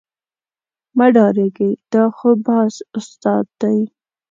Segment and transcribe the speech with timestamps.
[0.97, 3.79] مه ډارېږئ دا خو باز استاد دی.